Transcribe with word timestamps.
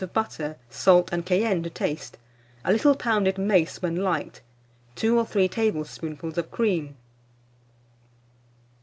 of 0.03 0.11
butter, 0.13 0.57
salt 0.67 1.13
and 1.13 1.27
cayenne 1.27 1.61
to 1.61 1.69
taste, 1.69 2.17
a 2.65 2.71
little 2.71 2.95
pounded 2.95 3.37
mace 3.37 3.83
when 3.83 3.95
liked, 3.95 4.41
2 4.95 5.15
or 5.19 5.23
3 5.27 5.47
tablespoonfuls 5.47 6.39
of 6.39 6.49
cream. 6.49 6.97